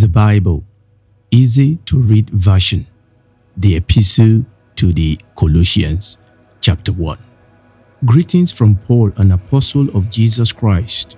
[0.00, 0.64] The Bible,
[1.30, 2.88] easy to read version.
[3.56, 6.18] The Epistle to the Colossians,
[6.60, 7.16] chapter 1.
[8.04, 11.16] Greetings from Paul, an apostle of Jesus Christ.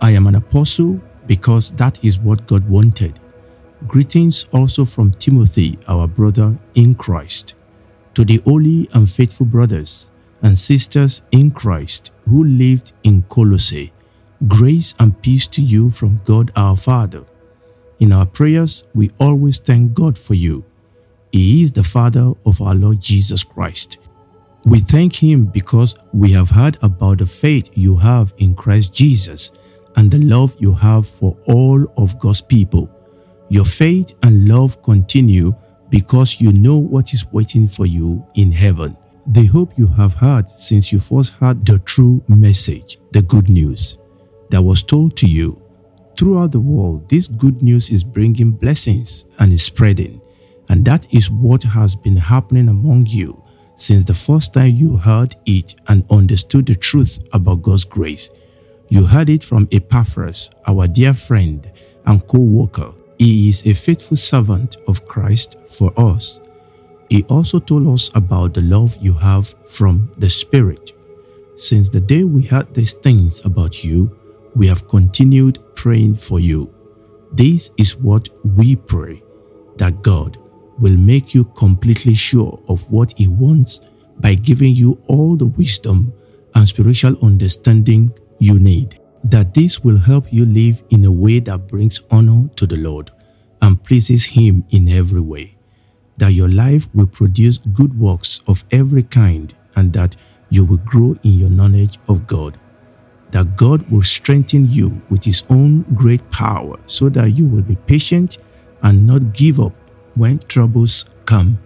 [0.00, 3.18] I am an apostle because that is what God wanted.
[3.88, 7.56] Greetings also from Timothy, our brother in Christ.
[8.14, 10.12] To the holy and faithful brothers
[10.42, 13.92] and sisters in Christ who lived in Colossae,
[14.46, 17.24] grace and peace to you from God our Father.
[18.02, 20.64] In our prayers, we always thank God for you.
[21.30, 23.98] He is the Father of our Lord Jesus Christ.
[24.64, 29.52] We thank Him because we have heard about the faith you have in Christ Jesus
[29.94, 32.90] and the love you have for all of God's people.
[33.48, 35.54] Your faith and love continue
[35.88, 38.96] because you know what is waiting for you in heaven.
[39.28, 43.96] The hope you have had since you first heard the true message, the good news
[44.50, 45.61] that was told to you.
[46.16, 50.20] Throughout the world, this good news is bringing blessings and is spreading.
[50.68, 53.42] And that is what has been happening among you
[53.76, 58.30] since the first time you heard it and understood the truth about God's grace.
[58.88, 61.70] You heard it from Epaphras, our dear friend
[62.06, 62.92] and co worker.
[63.18, 66.40] He is a faithful servant of Christ for us.
[67.08, 70.92] He also told us about the love you have from the Spirit.
[71.56, 74.16] Since the day we heard these things about you,
[74.54, 76.72] we have continued praying for you.
[77.32, 79.22] This is what we pray
[79.76, 80.36] that God
[80.78, 83.80] will make you completely sure of what He wants
[84.18, 86.12] by giving you all the wisdom
[86.54, 88.98] and spiritual understanding you need.
[89.24, 93.10] That this will help you live in a way that brings honor to the Lord
[93.62, 95.56] and pleases Him in every way.
[96.18, 100.16] That your life will produce good works of every kind and that
[100.50, 102.58] you will grow in your knowledge of God
[103.32, 107.76] that God will strengthen you with His own great power so that you will be
[107.76, 108.38] patient
[108.82, 109.72] and not give up
[110.14, 111.58] when troubles come.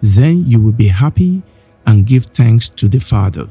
[0.00, 1.42] Then you will be happy
[1.86, 3.48] and give thanks to the Father.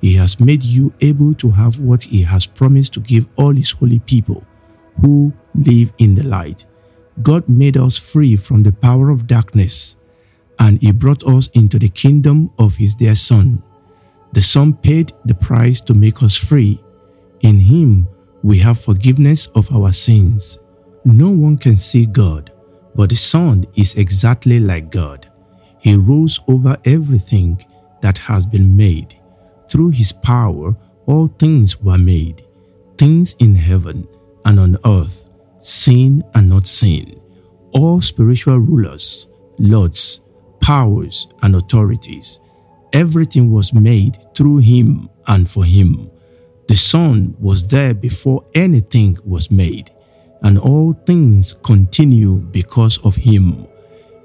[0.00, 3.72] He has made you able to have what He has promised to give all His
[3.72, 4.44] holy people
[5.00, 6.64] who live in the light.
[7.22, 9.96] God made us free from the power of darkness
[10.58, 13.62] and He brought us into the kingdom of His dear Son.
[14.36, 16.78] The Son paid the price to make us free.
[17.40, 18.06] In Him,
[18.42, 20.58] we have forgiveness of our sins.
[21.06, 22.52] No one can see God,
[22.94, 25.26] but the Son is exactly like God.
[25.78, 27.64] He rules over everything
[28.02, 29.18] that has been made.
[29.70, 30.76] Through His power,
[31.06, 32.42] all things were made,
[32.98, 34.06] things in heaven
[34.44, 35.30] and on earth,
[35.60, 37.18] seen and not seen,
[37.72, 40.20] all spiritual rulers, lords,
[40.60, 42.42] powers, and authorities
[42.92, 46.10] Everything was made through him and for him.
[46.68, 49.90] The Son was there before anything was made,
[50.42, 53.66] and all things continue because of him.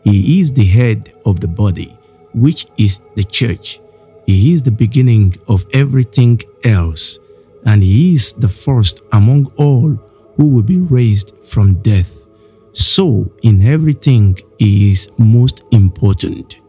[0.04, 1.96] He is the head of the body,
[2.34, 3.80] which is the church.
[4.26, 7.20] He is the beginning of everything else,
[7.66, 9.90] and he is the first among all
[10.36, 12.26] who will be raised from death.
[12.74, 16.61] So, in everything, he is most important.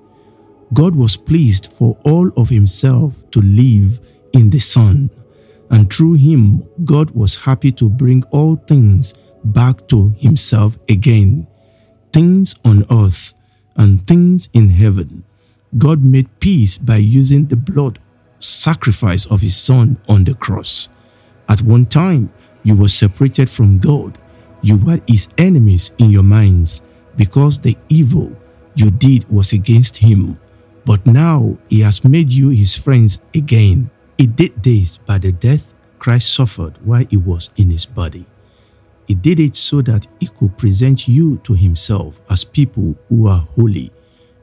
[0.73, 4.01] God was pleased for all of himself to live
[4.33, 5.11] in the Son,
[5.71, 11.47] and through him, God was happy to bring all things back to himself again
[12.13, 13.35] things on earth
[13.77, 15.25] and things in heaven.
[15.79, 17.99] God made peace by using the blood
[18.39, 20.91] sacrifice of his Son on the cross.
[21.49, 22.31] At one time,
[22.65, 24.19] you were separated from God.
[24.63, 26.83] You were his enemies in your minds
[27.17, 28.37] because the evil
[28.75, 30.39] you did was against him.
[30.85, 33.91] But now he has made you his friends again.
[34.19, 38.27] He did this by the death Christ suffered while he was in his body.
[39.07, 43.47] He did it so that he could present you to himself as people who are
[43.55, 43.93] holy,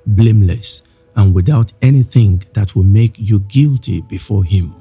[0.06, 0.84] blameless,
[1.16, 4.76] and without anything that will make you guilty before him.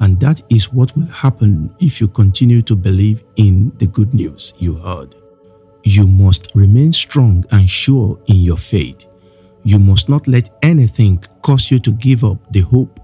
[0.00, 4.54] And that is what will happen if you continue to believe in the good news
[4.58, 5.14] you heard.
[5.82, 9.07] You must remain strong and sure in your faith
[9.68, 13.00] you must not let anything cause you to give up the hope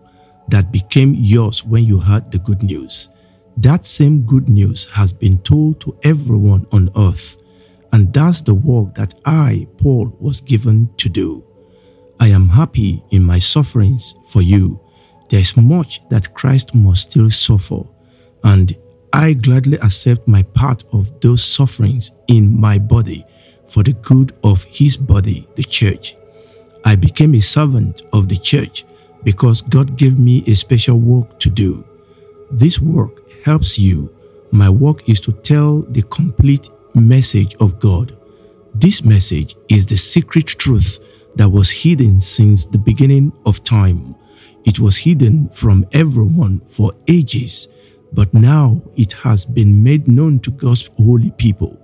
[0.49, 3.11] that became yours when you heard the good news.
[3.59, 7.37] That same good news has been told to everyone on earth,
[7.93, 11.45] and that's the work that I, Paul, was given to do.
[12.19, 14.81] I am happy in my sufferings for you.
[15.29, 17.83] There is much that Christ must still suffer,
[18.43, 18.75] and
[19.13, 23.25] I gladly accept my part of those sufferings in my body
[23.67, 26.17] for the good of his body, the church.
[26.85, 28.85] I became a servant of the church
[29.23, 31.85] because God gave me a special work to do.
[32.51, 34.15] This work helps you.
[34.53, 38.17] My work is to tell the complete message of God.
[38.75, 41.01] This message is the secret truth
[41.37, 44.15] that was hidden since the beginning of time.
[44.65, 47.69] It was hidden from everyone for ages,
[48.13, 51.79] but now it has been made known to God's holy people.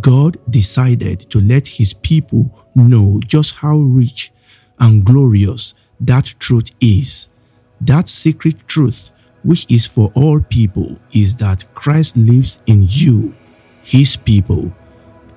[0.00, 4.32] God decided to let his people know just how rich
[4.78, 7.28] and glorious that truth is.
[7.80, 9.12] That secret truth,
[9.42, 13.34] which is for all people, is that Christ lives in you,
[13.82, 14.72] his people.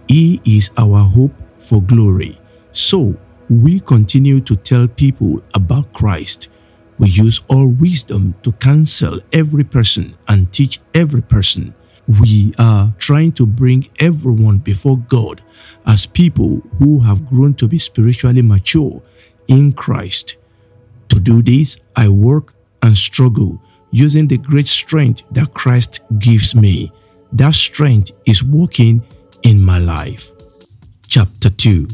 [0.07, 2.39] He is our hope for glory.
[2.71, 3.15] So,
[3.49, 6.49] we continue to tell people about Christ.
[6.97, 11.73] We use all wisdom to counsel every person and teach every person.
[12.19, 15.41] We are trying to bring everyone before God
[15.85, 19.01] as people who have grown to be spiritually mature
[19.47, 20.35] in Christ.
[21.09, 23.61] To do this, I work and struggle
[23.91, 26.91] using the great strength that Christ gives me.
[27.31, 29.03] That strength is working
[29.43, 30.31] in my life.
[31.07, 31.87] Chapter 2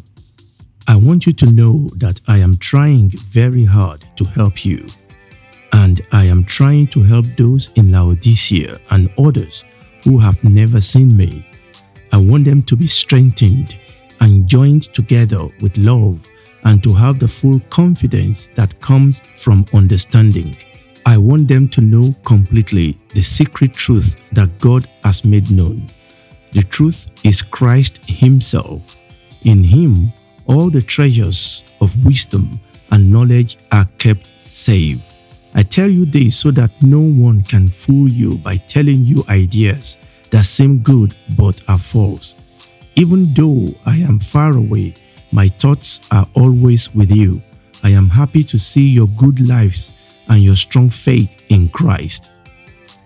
[0.88, 4.88] I want you to know that I am trying very hard to help you.
[5.74, 11.16] And I am trying to help those in Laodicea and others who have never seen
[11.16, 11.44] me.
[12.12, 13.80] I want them to be strengthened
[14.22, 16.28] and joined together with love
[16.64, 20.56] and to have the full confidence that comes from understanding.
[21.06, 25.88] I want them to know completely the secret truth that God has made known.
[26.52, 28.98] The truth is Christ Himself.
[29.46, 30.12] In Him,
[30.48, 32.60] all the treasures of wisdom
[32.92, 35.00] and knowledge are kept safe.
[35.58, 39.98] I tell you this so that no one can fool you by telling you ideas
[40.30, 42.36] that seem good but are false.
[42.96, 44.94] Even though I am far away,
[45.32, 47.42] my thoughts are always with you.
[47.82, 52.40] I am happy to see your good lives and your strong faith in Christ.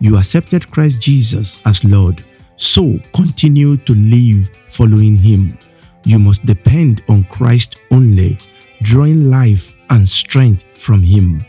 [0.01, 2.21] You accepted Christ Jesus as Lord,
[2.57, 5.57] so continue to live following Him.
[6.03, 8.37] You must depend on Christ only,
[8.81, 11.39] drawing life and strength from Him.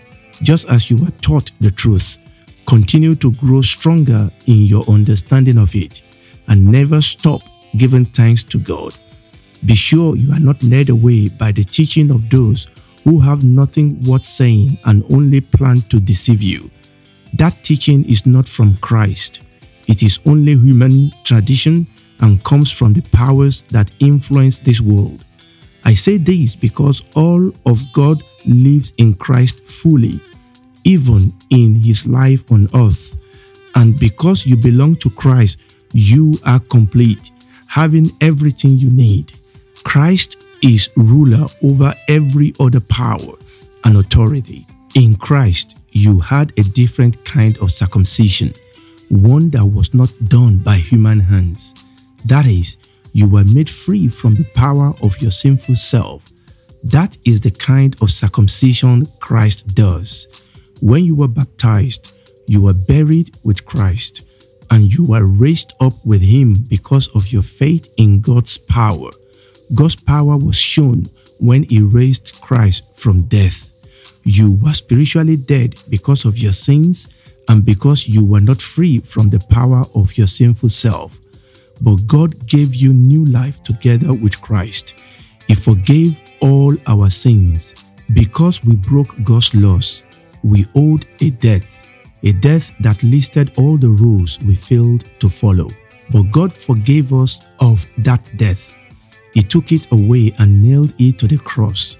[0.42, 2.18] Just as you were taught the truth,
[2.66, 6.02] continue to grow stronger in your understanding of it
[6.48, 7.42] and never stop
[7.76, 8.96] giving thanks to God.
[9.64, 12.66] Be sure you are not led away by the teaching of those
[13.04, 16.70] who have nothing worth saying and only plan to deceive you.
[17.34, 19.42] That teaching is not from Christ.
[19.88, 21.86] It is only human tradition
[22.20, 25.24] and comes from the powers that influence this world.
[25.84, 30.20] I say this because all of God lives in Christ fully,
[30.84, 33.16] even in his life on earth.
[33.74, 35.60] And because you belong to Christ,
[35.92, 37.30] you are complete,
[37.68, 39.32] having everything you need.
[39.84, 43.34] Christ is ruler over every other power
[43.84, 44.64] and authority.
[44.94, 48.52] In Christ, you had a different kind of circumcision,
[49.10, 51.74] one that was not done by human hands.
[52.26, 52.78] That is,
[53.12, 56.22] you were made free from the power of your sinful self.
[56.84, 60.26] That is the kind of circumcision Christ does.
[60.82, 62.10] When you were baptized,
[62.48, 67.42] you were buried with Christ and you were raised up with him because of your
[67.42, 69.10] faith in God's power.
[69.76, 71.04] God's power was shown
[71.38, 73.86] when he raised Christ from death.
[74.24, 79.28] You were spiritually dead because of your sins and because you were not free from
[79.28, 81.16] the power of your sinful self.
[81.80, 84.94] But God gave you new life together with Christ.
[85.46, 87.76] He forgave all our sins.
[88.14, 90.11] Because we broke God's laws,
[90.42, 91.64] we owed a debt,
[92.22, 95.68] a debt that listed all the rules we failed to follow.
[96.12, 98.74] But God forgave us of that death.
[99.34, 101.96] He took it away and nailed it to the cross.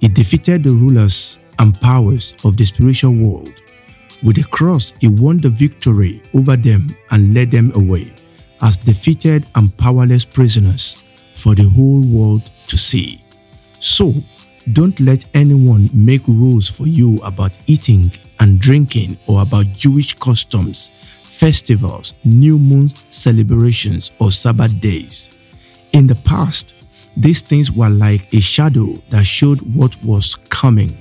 [0.00, 3.52] He defeated the rulers and powers of the spiritual world.
[4.22, 8.10] With the cross, he won the victory over them and led them away
[8.62, 11.02] as defeated and powerless prisoners
[11.34, 13.20] for the whole world to see.
[13.78, 14.14] So,
[14.72, 18.10] don't let anyone make rules for you about eating
[18.40, 20.88] and drinking or about Jewish customs,
[21.22, 25.56] festivals, new moon celebrations, or Sabbath days.
[25.92, 26.74] In the past,
[27.16, 30.96] these things were like a shadow that showed what was coming,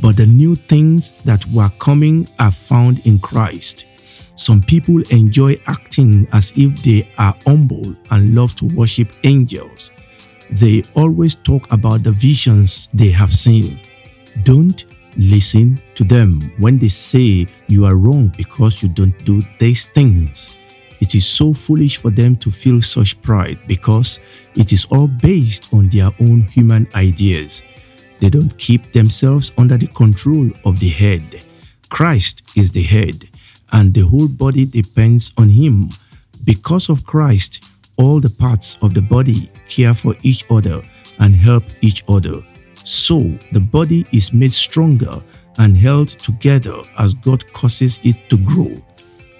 [0.00, 3.86] but the new things that were coming are found in Christ.
[4.38, 9.90] Some people enjoy acting as if they are humble and love to worship angels.
[10.50, 13.80] They always talk about the visions they have seen.
[14.44, 14.84] Don't
[15.16, 20.56] listen to them when they say you are wrong because you don't do these things.
[21.00, 24.20] It is so foolish for them to feel such pride because
[24.56, 27.62] it is all based on their own human ideas.
[28.20, 31.22] They don't keep themselves under the control of the head.
[31.88, 33.24] Christ is the head
[33.72, 35.90] and the whole body depends on him.
[36.44, 37.64] Because of Christ,
[37.98, 40.80] all the parts of the body care for each other
[41.18, 42.34] and help each other.
[42.84, 43.18] So
[43.52, 45.16] the body is made stronger
[45.58, 48.70] and held together as God causes it to grow.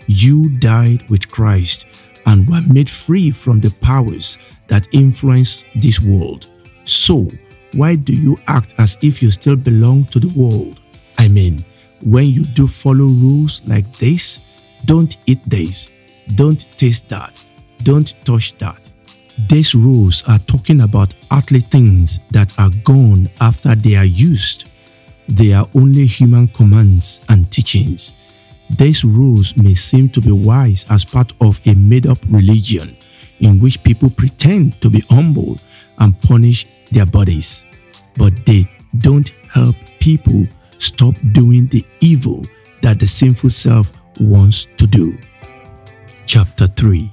[0.06, 1.86] You died with Christ
[2.26, 6.48] and were made free from the powers that influence this world.
[6.84, 7.28] So,
[7.74, 10.80] why do you act as if you still belong to the world?
[11.18, 11.64] I mean,
[12.04, 14.40] when you do follow rules like this,
[14.84, 15.92] don't eat this,
[16.36, 17.42] don't taste that,
[17.82, 18.78] don't touch that.
[19.48, 24.68] These rules are talking about earthly things that are gone after they are used.
[25.28, 28.14] They are only human commands and teachings.
[28.76, 32.96] These rules may seem to be wise as part of a made up religion
[33.40, 35.56] in which people pretend to be humble
[36.00, 37.64] and punish their bodies,
[38.16, 38.64] but they
[38.98, 40.44] don't help people
[40.78, 42.42] stop doing the evil
[42.82, 45.16] that the sinful self wants to do.
[46.26, 47.10] Chapter 3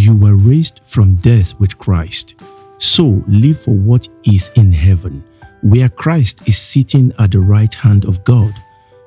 [0.00, 2.36] You were raised from death with Christ,
[2.78, 5.24] so live for what is in heaven,
[5.62, 8.52] where Christ is sitting at the right hand of God.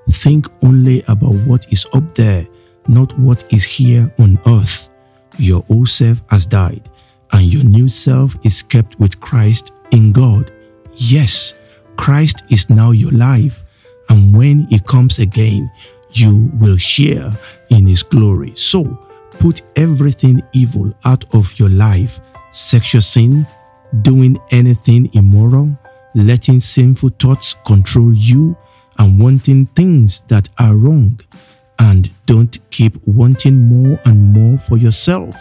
[0.09, 2.45] Think only about what is up there,
[2.89, 4.93] not what is here on earth.
[5.37, 6.89] Your old self has died,
[7.31, 10.51] and your new self is kept with Christ in God.
[10.95, 11.53] Yes,
[11.95, 13.63] Christ is now your life,
[14.09, 15.71] and when He comes again,
[16.11, 17.31] you will share
[17.69, 18.51] in His glory.
[18.57, 19.07] So,
[19.41, 22.21] put everything evil out of your life
[22.51, 23.45] sexual sin,
[24.03, 25.75] doing anything immoral,
[26.13, 28.55] letting sinful thoughts control you,
[28.99, 31.19] and wanting things that are wrong.
[31.79, 35.35] And don't keep wanting more and more for yourself,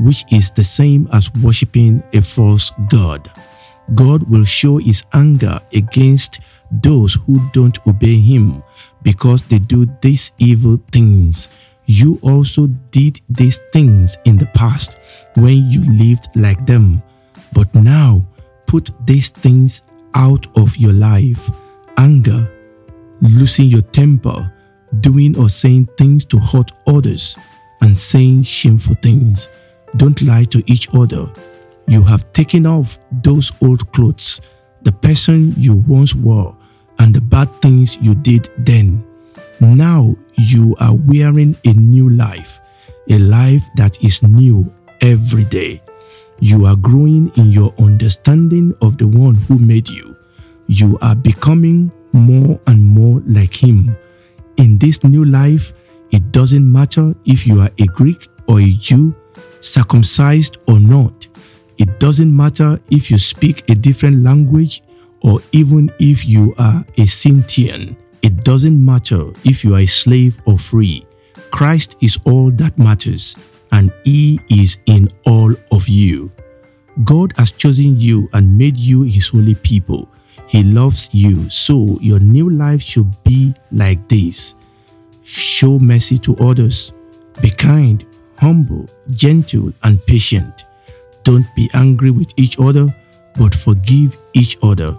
[0.00, 3.28] which is the same as worshiping a false God.
[3.94, 8.62] God will show his anger against those who don't obey him
[9.02, 11.50] because they do these evil things.
[11.86, 14.98] You also did these things in the past
[15.36, 17.02] when you lived like them.
[17.52, 18.26] But now
[18.66, 19.82] put these things
[20.14, 21.50] out of your life
[21.98, 22.50] anger,
[23.20, 24.52] losing your temper,
[25.00, 27.36] doing or saying things to hurt others,
[27.80, 29.48] and saying shameful things.
[29.96, 31.30] Don't lie to each other.
[31.86, 34.40] You have taken off those old clothes,
[34.82, 36.52] the person you once were,
[36.98, 39.03] and the bad things you did then.
[39.64, 42.60] Now you are wearing a new life,
[43.08, 45.80] a life that is new every day.
[46.40, 50.16] You are growing in your understanding of the one who made you.
[50.66, 53.96] You are becoming more and more like him.
[54.58, 55.72] In this new life,
[56.10, 59.14] it doesn't matter if you are a Greek or a Jew,
[59.60, 61.26] circumcised or not.
[61.78, 64.82] It doesn't matter if you speak a different language
[65.22, 67.96] or even if you are a Scythian.
[68.24, 71.04] It doesn't matter if you are a slave or free.
[71.50, 73.36] Christ is all that matters,
[73.70, 76.32] and He is in all of you.
[77.04, 80.08] God has chosen you and made you His holy people.
[80.46, 84.54] He loves you, so your new life should be like this.
[85.22, 86.94] Show mercy to others.
[87.42, 88.06] Be kind,
[88.38, 90.64] humble, gentle, and patient.
[91.24, 92.86] Don't be angry with each other,
[93.38, 94.96] but forgive each other.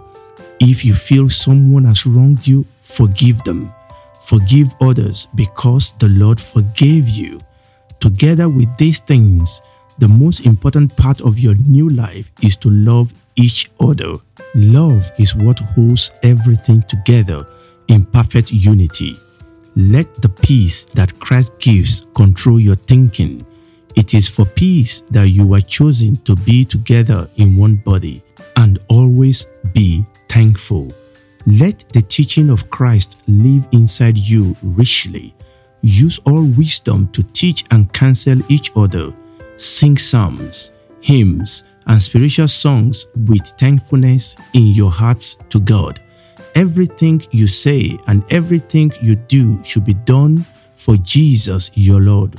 [0.60, 3.72] If you feel someone has wronged you, forgive them.
[4.20, 7.38] Forgive others because the Lord forgave you.
[8.00, 9.60] Together with these things,
[9.98, 14.14] the most important part of your new life is to love each other.
[14.54, 17.46] Love is what holds everything together
[17.88, 19.16] in perfect unity.
[19.76, 23.44] Let the peace that Christ gives control your thinking.
[23.94, 28.22] It is for peace that you are chosen to be together in one body
[28.56, 30.92] and always be thankful.
[31.46, 35.34] Let the teaching of Christ live inside you richly.
[35.82, 39.12] Use all wisdom to teach and counsel each other.
[39.56, 46.00] Sing psalms, hymns, and spiritual songs with thankfulness in your hearts to God.
[46.54, 52.34] Everything you say and everything you do should be done for Jesus your Lord.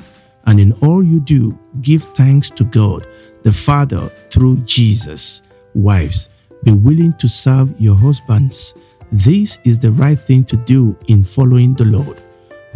[0.46, 3.06] And in all you do, give thanks to God
[3.44, 5.44] the Father through Jesus.
[5.74, 6.29] Wives,
[6.67, 8.75] be willing to serve your husbands.
[9.09, 12.21] This is the right thing to do in following the Lord.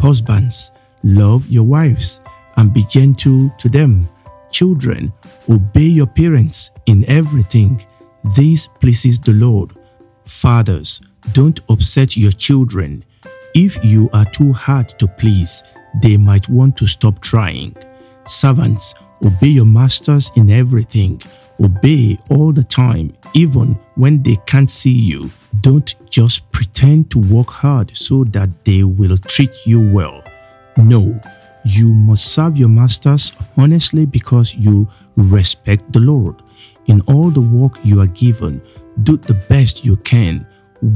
[0.00, 0.72] Husbands,
[1.04, 2.22] love your wives
[2.56, 4.08] and be gentle to them.
[4.50, 5.12] Children,
[5.50, 7.84] obey your parents in everything.
[8.34, 9.72] This pleases the Lord.
[10.24, 13.04] Fathers, don't upset your children.
[13.54, 15.62] If you are too hard to please,
[16.02, 17.76] they might want to stop trying.
[18.24, 21.20] Servants, obey your masters in everything.
[21.60, 25.30] Obey all the time, even when they can't see you.
[25.60, 30.22] Don't just pretend to work hard so that they will treat you well.
[30.76, 31.20] No,
[31.64, 36.36] you must serve your masters honestly because you Respect the Lord.
[36.86, 38.60] In all the work you are given,
[39.02, 40.46] do the best you can.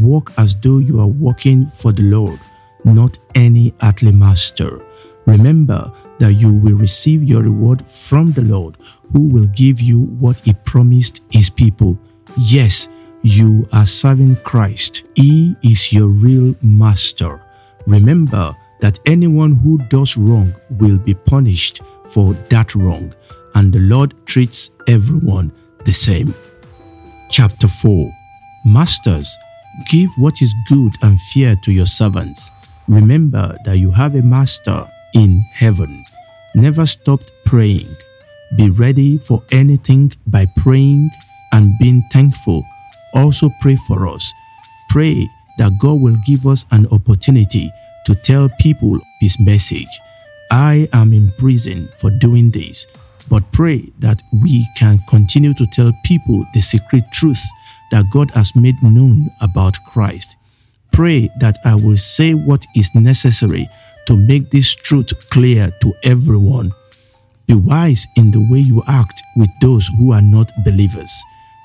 [0.00, 2.38] Work as though you are working for the Lord,
[2.84, 4.80] not any earthly master.
[5.26, 8.76] Remember that you will receive your reward from the Lord,
[9.12, 11.98] who will give you what he promised his people.
[12.38, 12.88] Yes,
[13.22, 15.04] you are serving Christ.
[15.14, 17.40] He is your real master.
[17.86, 23.12] Remember that anyone who does wrong will be punished for that wrong,
[23.54, 25.50] and the Lord treats everyone
[25.84, 26.34] the same.
[27.30, 28.10] Chapter 4
[28.66, 29.34] Masters,
[29.88, 32.50] give what is good and fair to your servants.
[32.86, 36.04] Remember that you have a master in heaven.
[36.54, 37.96] Never stop praying.
[38.56, 41.10] Be ready for anything by praying
[41.52, 42.64] and being thankful.
[43.14, 44.32] Also pray for us.
[44.90, 47.70] Pray that God will give us an opportunity
[48.06, 50.00] to tell people his message.
[50.50, 52.86] I am in prison for doing this,
[53.28, 57.42] but pray that we can continue to tell people the secret truth
[57.90, 60.36] that God has made known about Christ.
[60.92, 63.68] Pray that I will say what is necessary
[64.06, 66.72] to make this truth clear to everyone.
[67.46, 71.12] Be wise in the way you act with those who are not believers.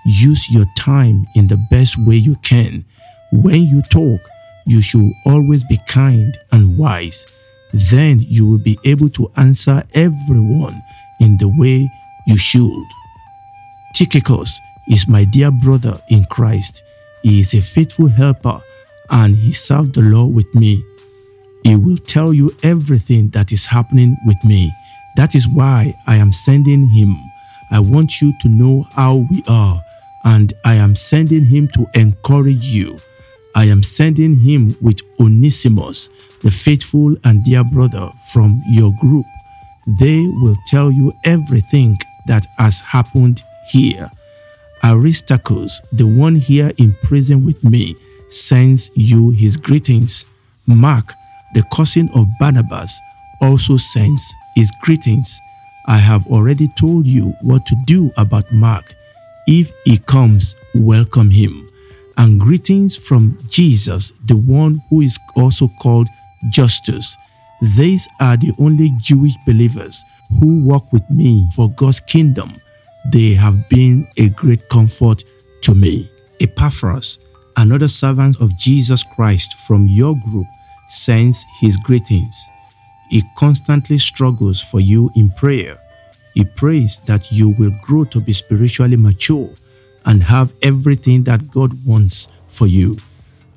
[0.06, 2.86] Use your time in the best way you can.
[3.32, 4.20] When you talk,
[4.66, 7.26] you should always be kind and wise.
[7.74, 10.84] Then you will be able to answer everyone
[11.20, 11.90] in the way
[12.28, 12.84] you should.
[13.96, 16.84] Tychicus is my dear brother in Christ.
[17.24, 18.60] He is a faithful helper
[19.10, 20.84] and he served the Lord with me.
[21.64, 24.72] He will tell you everything that is happening with me.
[25.16, 27.16] That is why I am sending him.
[27.70, 29.82] I want you to know how we are,
[30.24, 33.00] and I am sending him to encourage you.
[33.56, 36.10] I am sending him with Onesimus,
[36.42, 39.26] the faithful and dear brother from your group.
[40.00, 41.98] They will tell you everything
[42.28, 44.10] that has happened here.
[44.84, 47.96] Aristarchus, the one here in prison with me,
[48.30, 50.26] sends you his greetings.
[50.68, 51.14] Mark,
[51.54, 53.00] the cousin of Barnabas,
[53.42, 55.40] also sends his greetings.
[55.88, 58.94] I have already told you what to do about Mark.
[59.48, 61.68] If he comes, welcome him
[62.18, 66.08] and greetings from Jesus, the one who is also called
[66.52, 67.18] Justus.
[67.62, 70.04] These are the only Jewish believers
[70.40, 72.54] who work with me for God's kingdom.
[73.12, 75.24] They have been a great comfort
[75.64, 76.10] to me.
[76.40, 77.20] Epaphras,
[77.58, 80.48] another servant of Jesus Christ from your group,
[80.90, 82.50] sends his greetings.
[83.10, 85.78] He constantly struggles for you in prayer.
[86.34, 89.50] He prays that you will grow to be spiritually mature
[90.06, 92.98] and have everything that God wants for you.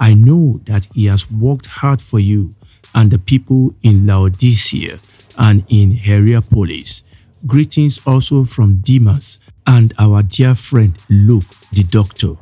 [0.01, 2.51] I know that He has worked hard for you
[2.95, 4.99] and the people in Laodicea
[5.39, 7.03] and in Hierapolis.
[7.47, 12.35] Greetings also from Demas and our dear friend Luke, the doctor.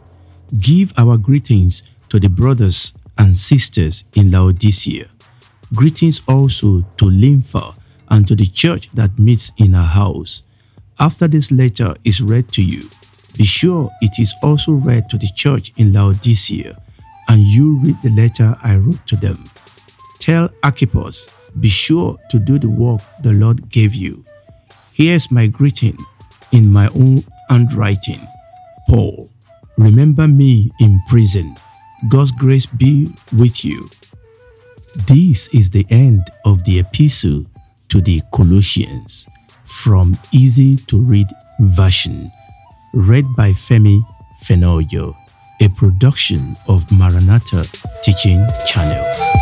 [0.59, 5.09] Give our greetings to the brothers and sisters in Laodicea.
[5.75, 7.75] Greetings also to Nympha
[8.13, 10.43] and to the church that meets in her house.
[11.01, 12.89] After this letter is read to you,
[13.37, 16.77] be sure it is also read to the church in Laodicea,
[17.29, 19.43] and you read the letter I wrote to them.
[20.21, 24.25] Tell Archippus, be sure to do the work the Lord gave you.
[24.93, 25.97] Here's my greeting
[26.53, 28.21] in my own handwriting.
[28.91, 29.31] Paul,
[29.79, 31.57] remember me in prison.
[32.11, 33.89] God's grace be with you.
[35.07, 37.47] This is the end of the epistle
[37.93, 39.27] to the Colossians
[39.67, 41.27] from easy to read
[41.61, 42.33] version
[42.95, 44.01] read by Femi
[44.43, 45.15] Fenoyo,
[45.61, 47.65] a production of Maranatha
[48.03, 49.42] Teaching Channel.